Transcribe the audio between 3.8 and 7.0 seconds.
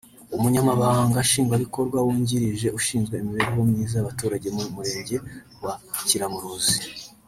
y’abaturage mu Murenge wa Kiramuruzi